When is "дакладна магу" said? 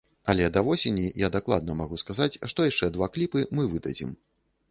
1.35-1.99